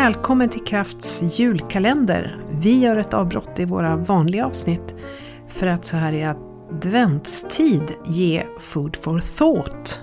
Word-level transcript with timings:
Välkommen 0.00 0.48
till 0.48 0.64
Krafts 0.64 1.22
julkalender. 1.38 2.36
Vi 2.50 2.80
gör 2.80 2.96
ett 2.96 3.14
avbrott 3.14 3.58
i 3.58 3.64
våra 3.64 3.96
vanliga 3.96 4.46
avsnitt 4.46 4.94
för 5.48 5.66
att 5.66 5.84
så 5.84 5.96
här 5.96 6.12
i 6.12 6.24
adventstid 6.24 7.82
ge 8.06 8.46
food 8.58 8.96
for 8.96 9.20
thought. 9.20 10.00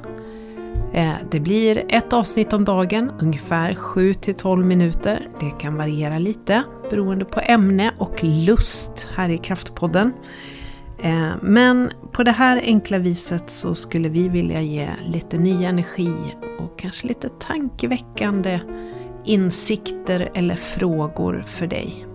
Eh, 0.94 1.14
det 1.32 1.40
blir 1.40 1.86
ett 1.90 2.14
avsnitt 2.14 2.54
om 2.54 2.66
dagen, 2.66 3.12
ungefär 3.20 3.74
7-12 3.74 4.64
minuter. 4.64 5.30
Det 5.40 5.52
kan 5.60 5.76
variera 5.76 6.20
lite 6.20 6.64
beroende 6.90 7.26
på 7.26 7.40
ämne 7.44 7.92
och 7.98 8.24
lust 8.24 9.08
här 9.16 9.30
i 9.30 9.38
Kraftpodden. 9.38 10.14
Eh, 11.00 11.32
men 11.42 11.92
på 12.12 12.24
det 12.24 12.32
här 12.32 12.62
enkla 12.64 12.98
viset 12.98 13.50
så 13.52 13.76
skulle 13.76 14.10
vi 14.10 14.30
vilja 14.30 14.62
ge 14.62 14.90
lite 15.06 15.38
ny 15.38 15.66
energi 15.66 16.14
och 16.60 16.80
kanske 16.80 17.08
lite 17.08 17.30
tankeväckande 17.30 18.60
insikter 19.28 20.30
eller 20.34 20.56
frågor 20.56 21.44
för 21.48 21.68
dig. 21.68 22.06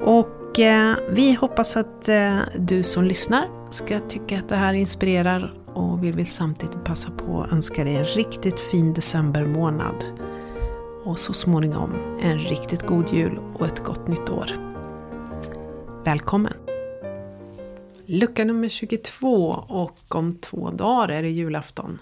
Och 0.00 0.58
eh, 0.58 0.96
vi 1.10 1.34
hoppas 1.34 1.76
att 1.76 2.08
eh, 2.08 2.38
du 2.58 2.82
som 2.82 3.04
lyssnar 3.04 3.48
ska 3.70 4.00
tycka 4.00 4.38
att 4.38 4.48
det 4.48 4.56
här 4.56 4.74
inspirerar 4.74 5.54
och 5.74 6.04
vi 6.04 6.10
vill 6.10 6.26
samtidigt 6.26 6.84
passa 6.84 7.10
på 7.10 7.42
att 7.42 7.52
önska 7.52 7.84
dig 7.84 7.96
en 7.96 8.04
riktigt 8.04 8.60
fin 8.60 8.94
decembermånad. 8.94 10.04
Och 11.04 11.18
så 11.18 11.32
småningom 11.32 11.94
en 12.22 12.38
riktigt 12.38 12.82
god 12.82 13.12
jul 13.12 13.38
och 13.54 13.66
ett 13.66 13.84
gott 13.84 14.08
nytt 14.08 14.30
år. 14.30 14.50
Välkommen! 16.04 16.52
Lucka 18.06 18.44
nummer 18.44 18.68
22 18.68 19.64
och 19.68 20.14
om 20.14 20.36
två 20.36 20.70
dagar 20.70 21.08
är 21.08 21.22
det 21.22 21.30
julafton. 21.30 21.98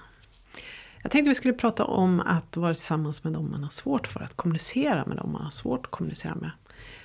Jag 1.03 1.11
tänkte 1.11 1.29
vi 1.29 1.35
skulle 1.35 1.55
prata 1.55 1.85
om 1.85 2.21
att 2.21 2.57
vara 2.57 2.75
tillsammans 2.75 3.25
med 3.25 3.33
dem 3.33 3.51
man 3.51 3.63
har 3.63 3.71
svårt 3.71 4.07
för, 4.07 4.21
att 4.21 4.35
kommunicera 4.35 5.05
med 5.07 5.17
dem 5.17 5.33
man 5.33 5.43
har 5.43 5.51
svårt 5.51 5.87
att 5.87 5.91
kommunicera 5.91 6.35
med. 6.35 6.51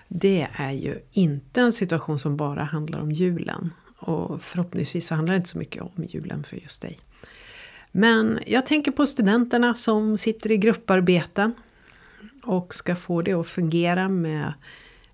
Det 0.08 0.48
är 0.54 0.72
ju 0.72 1.00
inte 1.12 1.62
en 1.62 1.74
situation 1.74 2.20
som 2.20 2.38
bara 2.38 2.64
handlar 2.64 3.00
om 3.00 3.12
julen. 3.12 3.74
Och 4.00 4.42
förhoppningsvis 4.42 5.08
så 5.08 5.16
handlar 5.16 5.34
det 5.34 5.38
inte 5.38 5.50
så 5.50 5.58
mycket 5.58 5.82
om 5.84 6.06
julen 6.10 6.44
för 6.44 6.58
just 6.58 6.82
dig. 6.82 7.00
Men 7.92 8.40
jag 8.46 8.66
tänker 8.66 8.92
på 8.92 9.08
studenterna 9.08 9.76
som 9.76 10.18
sitter 10.18 10.52
i 10.52 10.58
grupparbeten 10.58 11.54
och 12.44 12.74
ska 12.74 12.96
få 12.96 13.22
det 13.22 13.34
att 13.34 13.48
fungera 13.48 14.10
med 14.10 14.54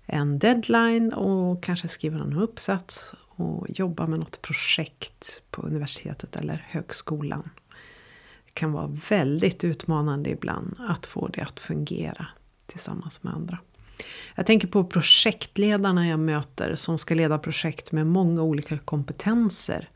en 0.06 0.38
deadline 0.38 1.12
och 1.12 1.62
kanske 1.62 1.88
skriva 1.88 2.18
någon 2.18 2.38
uppsats 2.38 3.14
och 3.36 3.66
jobba 3.68 4.06
med 4.06 4.18
något 4.18 4.42
projekt 4.42 5.42
på 5.50 5.62
universitetet 5.62 6.36
eller 6.36 6.66
högskolan 6.68 7.50
kan 8.54 8.72
vara 8.72 8.96
väldigt 9.08 9.64
utmanande 9.64 10.30
ibland 10.30 10.76
att 10.78 11.06
få 11.06 11.28
det 11.28 11.40
att 11.40 11.60
fungera 11.60 12.26
tillsammans 12.66 13.22
med 13.22 13.34
andra. 13.34 13.58
Jag 14.34 14.46
tänker 14.46 14.68
på 14.68 14.84
projektledarna 14.84 16.08
jag 16.08 16.20
möter 16.20 16.74
som 16.74 16.98
ska 16.98 17.14
leda 17.14 17.38
projekt 17.38 17.92
med 17.92 18.06
många 18.06 18.42
olika 18.42 18.78
kompetenser 18.78 19.88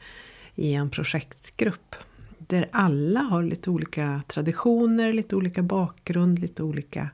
i 0.54 0.74
en 0.74 0.90
projektgrupp. 0.90 1.94
Där 2.38 2.68
alla 2.72 3.20
har 3.20 3.42
lite 3.42 3.70
olika 3.70 4.22
traditioner, 4.26 5.12
lite 5.12 5.36
olika 5.36 5.62
bakgrund, 5.62 6.38
lite 6.38 6.62
olika 6.62 7.10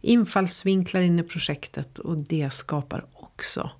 infallsvinklar 0.00 1.00
in 1.00 1.18
i 1.18 1.22
projektet 1.22 1.98
och 1.98 2.16
det 2.16 2.52
skapar 2.52 3.06
också 3.12 3.70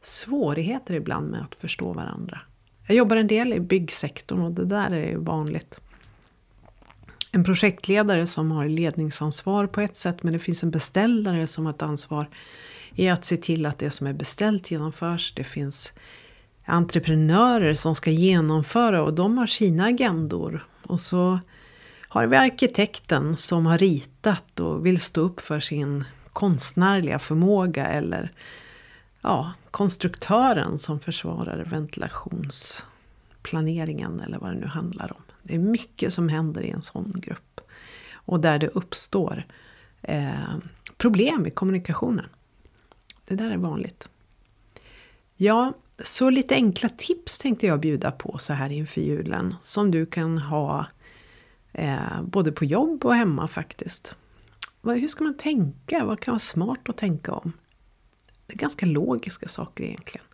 svårigheter 0.00 0.94
ibland 0.94 1.30
med 1.30 1.42
att 1.42 1.54
förstå 1.54 1.92
varandra. 1.92 2.40
Jag 2.86 2.96
jobbar 2.96 3.16
en 3.16 3.26
del 3.26 3.52
i 3.52 3.60
byggsektorn 3.60 4.40
och 4.40 4.52
det 4.52 4.64
där 4.64 4.90
är 4.90 5.16
vanligt 5.16 5.80
en 7.36 7.44
projektledare 7.44 8.26
som 8.26 8.50
har 8.50 8.68
ledningsansvar 8.68 9.66
på 9.66 9.80
ett 9.80 9.96
sätt 9.96 10.22
men 10.22 10.32
det 10.32 10.38
finns 10.38 10.62
en 10.62 10.70
beställare 10.70 11.46
som 11.46 11.66
har 11.66 11.72
ett 11.72 11.82
ansvar 11.82 12.28
i 12.94 13.08
att 13.08 13.24
se 13.24 13.36
till 13.36 13.66
att 13.66 13.78
det 13.78 13.90
som 13.90 14.06
är 14.06 14.12
beställt 14.12 14.70
genomförs. 14.70 15.34
Det 15.34 15.44
finns 15.44 15.92
entreprenörer 16.64 17.74
som 17.74 17.94
ska 17.94 18.10
genomföra 18.10 19.02
och 19.02 19.14
de 19.14 19.38
har 19.38 19.46
sina 19.46 19.84
agendor. 19.84 20.66
Och 20.82 21.00
så 21.00 21.38
har 22.08 22.26
vi 22.26 22.36
arkitekten 22.36 23.36
som 23.36 23.66
har 23.66 23.78
ritat 23.78 24.60
och 24.60 24.86
vill 24.86 25.00
stå 25.00 25.20
upp 25.20 25.40
för 25.40 25.60
sin 25.60 26.04
konstnärliga 26.32 27.18
förmåga 27.18 27.86
eller 27.86 28.32
ja, 29.20 29.52
konstruktören 29.70 30.78
som 30.78 31.00
försvarar 31.00 31.64
ventilationsplaneringen 31.64 34.20
eller 34.20 34.38
vad 34.38 34.50
det 34.50 34.60
nu 34.60 34.66
handlar 34.66 35.12
om. 35.12 35.22
Det 35.46 35.54
är 35.54 35.58
mycket 35.58 36.12
som 36.12 36.28
händer 36.28 36.62
i 36.62 36.70
en 36.70 36.82
sån 36.82 37.12
grupp. 37.16 37.60
Och 38.12 38.40
där 38.40 38.58
det 38.58 38.68
uppstår 38.68 39.46
eh, 40.02 40.56
problem 40.96 41.46
i 41.46 41.50
kommunikationen. 41.50 42.26
Det 43.24 43.34
där 43.34 43.50
är 43.50 43.56
vanligt. 43.56 44.08
Ja, 45.36 45.72
så 45.98 46.30
lite 46.30 46.54
enkla 46.54 46.88
tips 46.88 47.38
tänkte 47.38 47.66
jag 47.66 47.80
bjuda 47.80 48.10
på 48.10 48.38
så 48.38 48.52
här 48.52 48.70
inför 48.70 49.00
julen. 49.00 49.54
Som 49.60 49.90
du 49.90 50.06
kan 50.06 50.38
ha 50.38 50.86
eh, 51.72 52.22
både 52.22 52.52
på 52.52 52.64
jobb 52.64 53.04
och 53.04 53.14
hemma 53.14 53.48
faktiskt. 53.48 54.16
Hur 54.82 55.08
ska 55.08 55.24
man 55.24 55.36
tänka? 55.36 56.04
Vad 56.04 56.20
kan 56.20 56.32
vara 56.32 56.38
smart 56.38 56.88
att 56.88 56.96
tänka 56.96 57.32
om? 57.32 57.52
Det 58.46 58.54
är 58.54 58.58
ganska 58.58 58.86
logiska 58.86 59.48
saker 59.48 59.84
egentligen. 59.84 60.26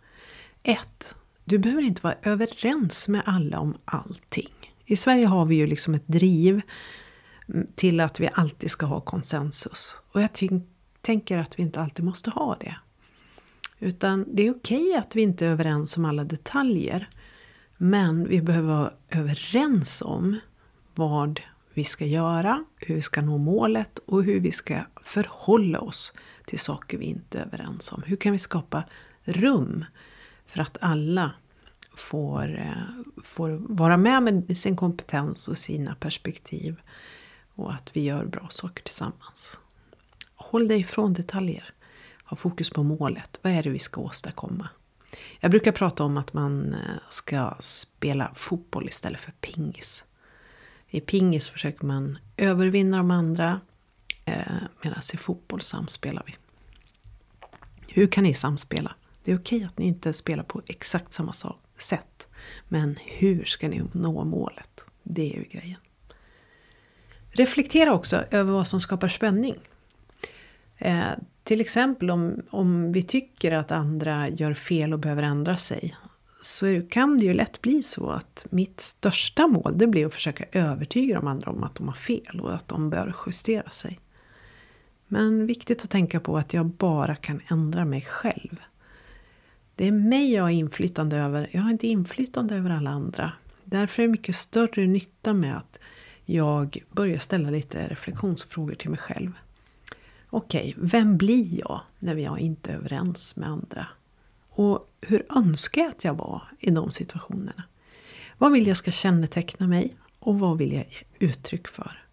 1. 0.63 1.15
Du 1.45 1.57
behöver 1.57 1.81
inte 1.81 2.01
vara 2.01 2.15
överens 2.23 3.07
med 3.07 3.21
alla 3.25 3.59
om 3.59 3.77
allting. 3.85 4.62
I 4.85 4.95
Sverige 4.95 5.25
har 5.25 5.45
vi 5.45 5.55
ju 5.55 5.67
liksom 5.67 5.93
ett 5.93 6.07
driv 6.07 6.61
mm, 7.47 7.67
till 7.75 7.99
att 7.99 8.19
vi 8.19 8.29
alltid 8.33 8.71
ska 8.71 8.85
ha 8.85 9.01
konsensus. 9.01 9.97
Och 10.11 10.21
jag 10.21 10.29
tänker 11.01 11.37
att 11.37 11.59
vi 11.59 11.63
inte 11.63 11.81
alltid 11.81 12.05
måste 12.05 12.29
ha 12.29 12.57
det. 12.59 12.75
Utan 13.79 14.25
det 14.35 14.47
är 14.47 14.51
okej 14.51 14.95
att 14.95 15.15
vi 15.15 15.21
inte 15.21 15.45
är 15.45 15.49
överens 15.49 15.97
om 15.97 16.05
alla 16.05 16.23
detaljer. 16.23 17.09
Men 17.77 18.27
vi 18.27 18.41
behöver 18.41 18.73
vara 18.73 18.93
överens 19.13 20.01
om 20.01 20.39
vad 20.95 21.41
vi 21.73 21.83
ska 21.83 22.05
göra, 22.05 22.65
hur 22.77 22.95
vi 22.95 23.01
ska 23.01 23.21
nå 23.21 23.37
målet 23.37 23.99
och 24.05 24.23
hur 24.23 24.39
vi 24.39 24.51
ska 24.51 24.79
förhålla 25.03 25.79
oss 25.79 26.13
till 26.45 26.59
saker 26.59 26.97
vi 26.97 27.05
inte 27.05 27.39
är 27.39 27.45
överens 27.45 27.91
om. 27.91 28.03
Hur 28.05 28.15
kan 28.15 28.31
vi 28.31 28.37
skapa 28.37 28.83
rum 29.23 29.85
för 30.45 30.61
att 30.61 30.77
alla 30.81 31.31
får, 31.95 32.59
eh, 32.59 33.23
får 33.23 33.49
vara 33.59 33.97
med 33.97 34.23
med 34.23 34.57
sin 34.57 34.75
kompetens 34.75 35.47
och 35.47 35.57
sina 35.57 35.95
perspektiv. 35.95 36.81
Och 37.55 37.73
att 37.73 37.89
vi 37.93 38.01
gör 38.01 38.25
bra 38.25 38.47
saker 38.49 38.83
tillsammans. 38.83 39.59
Håll 40.35 40.67
dig 40.67 40.79
ifrån 40.79 41.13
detaljer. 41.13 41.73
Ha 42.23 42.37
fokus 42.37 42.69
på 42.69 42.83
målet. 42.83 43.39
Vad 43.41 43.53
är 43.53 43.63
det 43.63 43.69
vi 43.69 43.79
ska 43.79 44.01
åstadkomma? 44.01 44.69
Jag 45.39 45.51
brukar 45.51 45.71
prata 45.71 46.03
om 46.03 46.17
att 46.17 46.33
man 46.33 46.73
eh, 46.73 46.79
ska 47.09 47.55
spela 47.59 48.31
fotboll 48.35 48.87
istället 48.87 49.19
för 49.19 49.31
pingis. 49.31 50.05
I 50.87 51.01
pingis 51.01 51.49
försöker 51.49 51.85
man 51.85 52.17
övervinna 52.37 52.97
de 52.97 53.11
andra 53.11 53.61
eh, 54.25 54.41
medan 54.81 54.99
i 55.13 55.17
fotboll 55.17 55.61
samspelar 55.61 56.23
vi. 56.25 56.35
Hur 57.87 58.07
kan 58.07 58.23
ni 58.23 58.33
samspela? 58.33 58.95
Det 59.23 59.31
är 59.31 59.37
okej 59.37 59.63
att 59.63 59.77
ni 59.77 59.87
inte 59.87 60.13
spelar 60.13 60.43
på 60.43 60.61
exakt 60.65 61.13
samma 61.13 61.33
sätt. 61.77 62.27
Men 62.67 62.97
hur 63.05 63.45
ska 63.45 63.67
ni 63.67 63.83
nå 63.91 64.23
målet? 64.23 64.85
Det 65.03 65.33
är 65.33 65.37
ju 65.37 65.43
grejen. 65.43 65.79
Reflektera 67.29 67.93
också 67.93 68.23
över 68.31 68.51
vad 68.51 68.67
som 68.67 68.79
skapar 68.79 69.07
spänning. 69.07 69.55
Eh, 70.77 71.11
till 71.43 71.61
exempel 71.61 72.11
om, 72.11 72.41
om 72.49 72.91
vi 72.91 73.03
tycker 73.03 73.51
att 73.51 73.71
andra 73.71 74.29
gör 74.29 74.53
fel 74.53 74.93
och 74.93 74.99
behöver 74.99 75.23
ändra 75.23 75.57
sig 75.57 75.95
så 76.41 76.81
kan 76.89 77.17
det 77.17 77.25
ju 77.25 77.33
lätt 77.33 77.61
bli 77.61 77.81
så 77.81 78.09
att 78.09 78.45
mitt 78.49 78.79
största 78.79 79.47
mål 79.47 79.77
det 79.77 79.87
blir 79.87 80.05
att 80.05 80.13
försöka 80.13 80.45
övertyga 80.51 81.15
de 81.15 81.27
andra 81.27 81.51
om 81.51 81.63
att 81.63 81.75
de 81.75 81.87
har 81.87 81.95
fel 81.95 82.39
och 82.41 82.53
att 82.53 82.67
de 82.67 82.89
bör 82.89 83.15
justera 83.25 83.69
sig. 83.69 83.99
Men 85.07 85.45
viktigt 85.45 85.83
att 85.83 85.89
tänka 85.89 86.19
på 86.19 86.37
att 86.37 86.53
jag 86.53 86.65
bara 86.65 87.15
kan 87.15 87.41
ändra 87.47 87.85
mig 87.85 88.01
själv. 88.01 88.61
Det 89.75 89.87
är 89.87 89.91
mig 89.91 90.33
jag 90.33 90.43
har 90.43 90.49
inflytande 90.49 91.17
över. 91.17 91.49
Jag 91.51 91.61
har 91.61 91.71
inte 91.71 91.87
inflytande 91.87 92.55
över 92.55 92.69
alla 92.69 92.89
andra. 92.89 93.31
Därför 93.63 94.03
är 94.03 94.07
det 94.07 94.11
mycket 94.11 94.35
större 94.35 94.87
nytta 94.87 95.33
med 95.33 95.57
att 95.57 95.79
jag 96.25 96.83
börjar 96.91 97.19
ställa 97.19 97.49
lite 97.49 97.87
reflektionsfrågor 97.87 98.73
till 98.73 98.89
mig 98.89 98.99
själv. 98.99 99.31
Okej, 100.29 100.73
vem 100.77 101.17
blir 101.17 101.59
jag 101.59 101.81
när 101.99 102.15
jag 102.15 102.39
inte 102.39 102.71
är 102.71 102.75
överens 102.75 103.35
med 103.35 103.49
andra? 103.49 103.87
Och 104.49 104.89
hur 105.01 105.25
önskar 105.37 105.81
jag 105.81 105.89
att 105.89 106.03
jag 106.03 106.13
var 106.13 106.43
i 106.59 106.71
de 106.71 106.91
situationerna? 106.91 107.63
Vad 108.37 108.51
vill 108.51 108.67
jag 108.67 108.77
ska 108.77 108.91
känneteckna 108.91 109.67
mig 109.67 109.95
och 110.19 110.39
vad 110.39 110.57
vill 110.57 110.73
jag 110.73 110.85
ge 110.89 111.27
uttryck 111.27 111.67
för? 111.67 112.03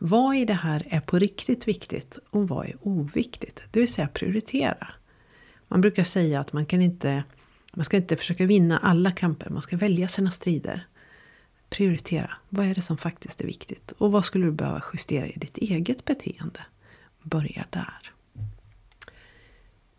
Vad 0.00 0.36
i 0.36 0.44
det 0.44 0.54
här 0.54 0.86
är 0.90 1.00
på 1.00 1.18
riktigt 1.18 1.68
viktigt 1.68 2.18
och 2.30 2.48
vad 2.48 2.66
är 2.66 2.74
oviktigt? 2.80 3.64
Det 3.70 3.80
vill 3.80 3.92
säga 3.92 4.08
prioritera. 4.08 4.88
Man 5.68 5.80
brukar 5.80 6.04
säga 6.04 6.40
att 6.40 6.52
man 6.52 6.66
kan 6.66 6.82
inte 6.82 7.24
man 7.76 7.84
ska 7.84 7.96
inte 7.96 8.16
försöka 8.16 8.46
vinna 8.46 8.78
alla 8.78 9.10
kamper, 9.10 9.50
man 9.50 9.62
ska 9.62 9.76
välja 9.76 10.08
sina 10.08 10.30
strider. 10.30 10.86
Prioritera. 11.70 12.30
Vad 12.48 12.66
är 12.66 12.74
det 12.74 12.82
som 12.82 12.98
faktiskt 12.98 13.40
är 13.40 13.46
viktigt? 13.46 13.92
Och 13.98 14.12
vad 14.12 14.24
skulle 14.24 14.46
du 14.46 14.52
behöva 14.52 14.82
justera 14.92 15.26
i 15.26 15.32
ditt 15.36 15.58
eget 15.58 16.04
beteende? 16.04 16.60
Börja 17.22 17.64
där. 17.70 18.12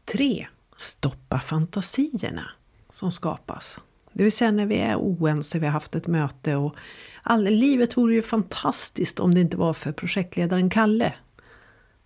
3. 0.05 0.47
Stoppa 0.77 1.39
fantasierna 1.39 2.51
som 2.89 3.11
skapas. 3.11 3.79
Det 4.13 4.23
vill 4.23 4.31
säga 4.31 4.51
när 4.51 4.65
vi 4.65 4.77
är 4.77 4.95
oense, 4.95 5.59
vi 5.59 5.65
har 5.65 5.73
haft 5.73 5.95
ett 5.95 6.07
möte 6.07 6.55
och 6.55 6.75
all, 7.23 7.43
livet 7.43 7.97
vore 7.97 8.13
ju 8.13 8.21
fantastiskt 8.21 9.19
om 9.19 9.33
det 9.33 9.41
inte 9.41 9.57
var 9.57 9.73
för 9.73 9.91
projektledaren 9.91 10.69
Kalle. 10.69 11.13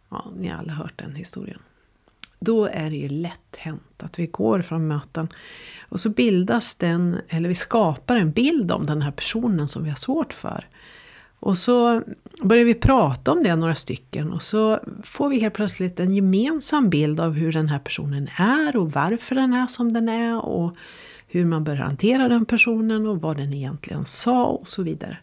Ja, 0.10 0.31
ni 0.36 0.48
har 0.48 0.58
alla 0.58 0.74
hört 0.74 0.98
den 0.98 1.16
historien. 1.16 1.60
Då 2.46 2.66
är 2.66 2.90
det 2.90 2.96
ju 2.96 3.10
lätt 3.10 3.58
hänt 3.58 4.04
att 4.04 4.20
vi 4.20 4.28
går 4.28 4.62
från 4.62 4.88
möten 4.88 5.28
och 5.90 6.00
så 6.00 6.10
bildas 6.10 6.76
den, 6.76 7.18
eller 7.30 7.50
vi 7.50 7.56
skapar 7.56 8.18
en 8.18 8.32
bild 8.32 8.72
om 8.72 8.86
den 8.86 9.02
här 9.02 9.12
personen 9.12 9.68
som 9.68 9.84
vi 9.84 9.90
har 9.90 9.98
svårt 9.98 10.34
för. 10.34 10.68
Och 11.40 11.58
så 11.58 12.04
börjar 12.42 12.66
vi 12.66 12.74
prata 12.74 13.32
om 13.32 13.44
det 13.44 13.56
några 13.56 13.76
stycken 13.76 14.34
och 14.34 14.42
så 14.42 14.80
får 15.04 15.30
vi 15.30 15.40
helt 15.40 15.54
plötsligt 15.54 16.00
en 16.00 16.14
gemensam 16.14 16.90
bild 16.90 17.20
av 17.20 17.34
hur 17.34 17.52
den 17.52 17.70
här 17.70 17.80
personen 17.80 18.28
är 18.38 18.76
och 18.76 18.92
varför 18.92 19.36
den 19.36 19.54
är 19.54 19.68
som 19.68 19.94
den 19.94 20.10
är 20.10 20.46
och 20.46 20.76
hur 21.28 21.46
man 21.46 21.64
bör 21.64 21.76
hantera 21.76 22.30
den 22.30 22.46
personen 22.46 23.08
och 23.08 23.22
vad 23.22 23.38
den 23.38 23.54
egentligen 23.54 24.06
sa 24.06 24.46
och 24.46 24.68
så 24.68 24.84
vidare. 24.84 25.18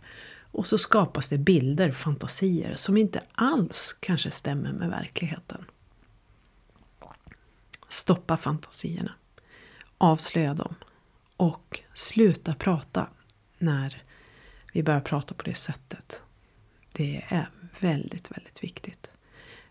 Och 0.52 0.66
så 0.66 0.78
skapas 0.78 1.28
det 1.28 1.38
bilder, 1.38 1.92
fantasier 1.92 2.72
som 2.74 2.96
inte 2.96 3.20
alls 3.34 3.96
kanske 4.00 4.30
stämmer 4.30 4.72
med 4.72 4.90
verkligheten. 4.90 5.64
Stoppa 7.88 8.36
fantasierna. 8.36 9.14
Avslöja 9.98 10.54
dem. 10.54 10.74
Och 11.36 11.80
sluta 11.94 12.54
prata 12.54 13.06
när 13.58 14.02
vi 14.72 14.82
börjar 14.82 15.00
prata 15.00 15.34
på 15.34 15.42
det 15.42 15.54
sättet. 15.54 16.22
Det 16.92 17.24
är 17.28 17.50
väldigt, 17.80 18.30
väldigt 18.30 18.64
viktigt. 18.64 19.10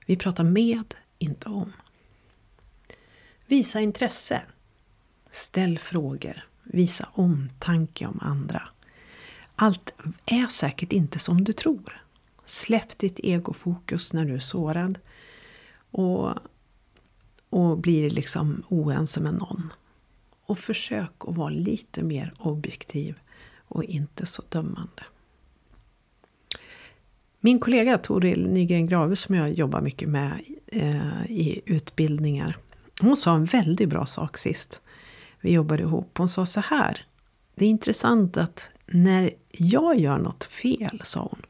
Vi 0.05 0.17
pratar 0.17 0.43
med, 0.43 0.95
inte 1.17 1.49
om. 1.49 1.73
Visa 3.45 3.79
intresse. 3.79 4.41
Ställ 5.29 5.79
frågor. 5.79 6.47
Visa 6.63 7.09
omtanke 7.13 8.07
om 8.07 8.19
andra. 8.21 8.69
Allt 9.55 9.93
är 10.25 10.47
säkert 10.47 10.93
inte 10.93 11.19
som 11.19 11.43
du 11.43 11.53
tror. 11.53 12.01
Släpp 12.45 12.97
ditt 12.97 13.19
egofokus 13.19 14.13
när 14.13 14.25
du 14.25 14.35
är 14.35 14.39
sårad. 14.39 14.99
Och, 15.91 16.33
och 17.49 17.77
blir 17.77 18.09
liksom 18.09 18.63
oense 18.67 19.21
med 19.21 19.33
någon. 19.33 19.73
Och 20.45 20.59
försök 20.59 21.11
att 21.19 21.37
vara 21.37 21.49
lite 21.49 22.03
mer 22.03 22.33
objektiv 22.37 23.19
och 23.67 23.83
inte 23.83 24.25
så 24.25 24.43
dömande. 24.49 25.03
Min 27.39 27.59
kollega 27.59 27.97
Toril 27.97 28.49
Nygren 28.49 28.85
Grave 28.85 29.15
som 29.15 29.35
jag 29.35 29.53
jobbar 29.53 29.81
mycket 29.81 30.09
med 30.09 30.41
eh, 30.67 31.25
i 31.31 31.61
utbildningar. 31.65 32.57
Hon 33.01 33.15
sa 33.15 33.35
en 33.35 33.45
väldigt 33.45 33.89
bra 33.89 34.05
sak 34.05 34.37
sist. 34.37 34.81
Vi 35.41 35.51
jobbade 35.51 35.83
ihop. 35.83 36.17
Hon 36.17 36.29
sa 36.29 36.45
så 36.45 36.59
här. 36.59 37.05
Det 37.55 37.65
är 37.65 37.69
intressant 37.69 38.37
att 38.37 38.69
när 38.85 39.31
jag 39.51 39.99
gör 39.99 40.17
något 40.17 40.43
fel, 40.43 41.01
sa 41.03 41.19
hon. 41.19 41.41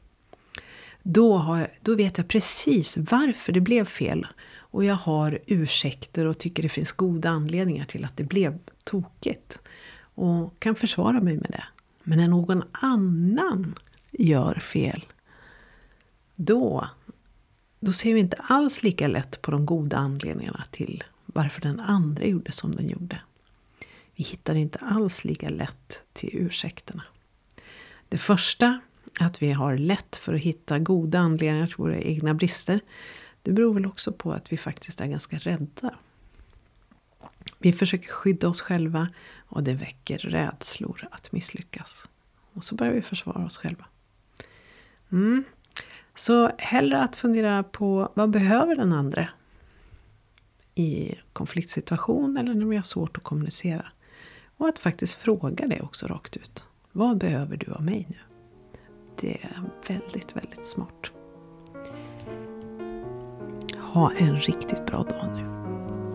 Då, 1.09 1.38
har, 1.38 1.71
då 1.81 1.95
vet 1.95 2.18
jag 2.18 2.27
precis 2.27 2.98
varför 2.98 3.54
det 3.54 3.62
blev 3.62 3.86
fel. 3.86 4.27
Och 4.57 4.83
jag 4.83 4.95
har 4.95 5.39
ursäkter 5.45 6.25
och 6.25 6.38
tycker 6.38 6.63
det 6.63 6.69
finns 6.69 6.92
goda 6.92 7.30
anledningar 7.30 7.86
till 7.86 8.06
att 8.06 8.18
det 8.18 8.24
blev 8.24 8.59
tokigt. 8.83 9.59
Och 10.00 10.59
kan 10.59 10.75
försvara 10.75 11.21
mig 11.21 11.36
med 11.36 11.50
det. 11.51 11.63
Men 12.04 12.18
när 12.18 12.27
någon 12.27 12.63
annan 12.71 13.75
gör 14.12 14.56
fel, 14.56 15.06
då, 16.36 16.89
då 17.80 17.92
ser 17.92 18.13
vi 18.13 18.19
inte 18.19 18.38
alls 18.38 18.83
lika 18.83 19.07
lätt 19.07 19.42
på 19.42 19.51
de 19.51 19.65
goda 19.65 19.98
anledningarna 19.98 20.63
till 20.71 21.04
varför 21.25 21.62
den 21.62 21.80
andra 21.80 22.25
gjorde 22.25 22.51
som 22.51 22.75
den 22.75 22.89
gjorde. 22.89 23.21
Vi 24.15 24.24
hittar 24.24 24.56
inte 24.56 24.80
alls 24.80 25.25
lika 25.25 25.50
lätt 25.50 26.01
till 26.13 26.30
ursäkterna. 26.33 27.04
Det 28.09 28.18
första, 28.18 28.80
att 29.19 29.42
vi 29.42 29.52
har 29.52 29.78
lätt 29.78 30.16
för 30.16 30.34
att 30.34 30.42
hitta 30.42 30.80
goda 30.80 31.19
anledningar 31.19 31.68
till 31.68 31.78
våra 31.78 31.98
egna 31.98 32.34
brister, 32.34 32.80
det 33.42 33.52
beror 33.52 33.74
väl 33.74 33.86
också 33.86 34.12
på 34.12 34.34
att 34.34 34.52
vi 34.54 34.58
faktiskt 34.58 35.02
är 35.02 35.08
ganska 35.08 35.38
rädda. 35.38 35.96
Vi 37.60 37.74
försöker 37.74 38.08
skydda 38.08 38.48
oss 38.48 38.62
själva 38.62 39.08
och 39.48 39.64
det 39.64 39.74
väcker 39.74 40.18
rädslor 40.18 41.08
att 41.12 41.31
misslyckas. 41.31 42.10
Och 42.54 42.64
så 42.64 42.75
börjar 42.75 42.94
vi 42.94 43.02
försvara 43.02 43.46
oss 43.46 43.58
själva. 43.58 43.86
Mm. 45.12 45.44
Så 46.16 46.52
hellre 46.58 47.02
att 47.02 47.16
fundera 47.16 47.64
på 47.64 48.12
vad 48.14 48.30
behöver 48.30 48.75
den 48.75 48.94
andra 48.94 49.28
i 50.75 51.16
konfliktsituation 51.34 52.38
eller 52.38 52.54
när 52.54 52.66
vi 52.66 52.75
har 52.75 52.84
svårt 52.84 53.18
att 53.18 53.24
kommunicera. 53.24 53.86
Och 54.58 54.68
att 54.68 54.80
faktiskt 54.80 55.14
fråga 55.14 55.68
det 55.68 55.81
också 55.81 56.08
rakt 56.08 56.38
ut. 56.38 56.64
Vad 56.92 57.18
behöver 57.18 57.58
du 57.58 57.72
av 57.72 57.84
mig 57.84 58.08
nu? 58.10 58.27
Det 59.22 59.38
är 59.44 59.62
väldigt, 59.88 60.36
väldigt 60.36 60.66
smart. 60.66 61.12
Ha 63.78 64.12
en 64.12 64.40
riktigt 64.40 64.86
bra 64.86 65.04
dag 65.04 65.30
nu. 65.36 65.48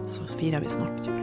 Så 0.06 0.26
firar 0.26 0.60
vi 0.60 0.68
snart 0.68 1.06
jul. 1.06 1.21